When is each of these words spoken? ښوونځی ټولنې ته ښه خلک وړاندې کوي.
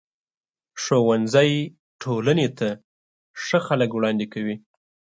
ښوونځی 0.81 1.51
ټولنې 2.01 2.47
ته 2.57 2.69
ښه 3.43 3.59
خلک 3.67 3.89
وړاندې 3.93 4.25
کوي. 4.33 4.55